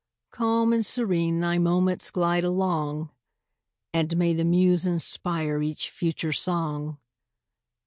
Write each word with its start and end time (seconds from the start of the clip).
Calm 0.31 0.73
and 0.73 0.83
serene 0.83 1.39
thy 1.41 1.59
moments 1.59 2.09
glide 2.09 2.43
along, 2.43 3.11
And 3.93 4.17
may 4.17 4.33
the 4.33 4.43
muse 4.43 4.87
inspire 4.87 5.61
each 5.61 5.91
future 5.91 6.33
song! 6.33 6.97